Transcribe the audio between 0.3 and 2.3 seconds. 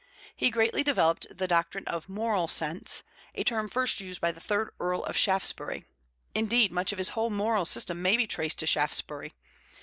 He greatly developed the doctrine of